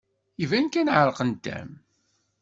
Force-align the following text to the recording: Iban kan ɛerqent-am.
Iban 0.43 0.67
kan 0.73 0.91
ɛerqent-am. 0.97 1.69